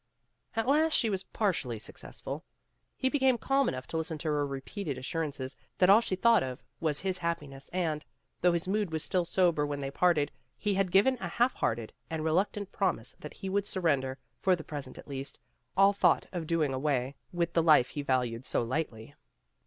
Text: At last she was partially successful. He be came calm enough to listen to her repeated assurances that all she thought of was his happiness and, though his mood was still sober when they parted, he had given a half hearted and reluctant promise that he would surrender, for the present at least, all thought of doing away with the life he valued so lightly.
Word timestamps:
At 0.55 0.67
last 0.67 0.93
she 0.93 1.11
was 1.11 1.25
partially 1.25 1.77
successful. 1.77 2.43
He 2.97 3.07
be 3.07 3.19
came 3.19 3.37
calm 3.37 3.67
enough 3.69 3.85
to 3.89 3.97
listen 3.97 4.17
to 4.17 4.29
her 4.29 4.47
repeated 4.47 4.97
assurances 4.97 5.55
that 5.77 5.91
all 5.91 6.01
she 6.01 6.15
thought 6.15 6.41
of 6.41 6.63
was 6.79 6.99
his 7.01 7.19
happiness 7.19 7.69
and, 7.69 8.03
though 8.41 8.51
his 8.51 8.67
mood 8.67 8.91
was 8.91 9.03
still 9.03 9.25
sober 9.25 9.63
when 9.63 9.79
they 9.79 9.91
parted, 9.91 10.31
he 10.57 10.73
had 10.73 10.89
given 10.89 11.19
a 11.21 11.27
half 11.27 11.53
hearted 11.53 11.93
and 12.09 12.25
reluctant 12.25 12.71
promise 12.71 13.11
that 13.19 13.35
he 13.35 13.47
would 13.47 13.67
surrender, 13.67 14.17
for 14.39 14.55
the 14.55 14.63
present 14.63 14.97
at 14.97 15.07
least, 15.07 15.37
all 15.77 15.93
thought 15.93 16.25
of 16.31 16.47
doing 16.47 16.73
away 16.73 17.13
with 17.31 17.53
the 17.53 17.61
life 17.61 17.89
he 17.89 18.01
valued 18.01 18.43
so 18.43 18.63
lightly. 18.63 19.13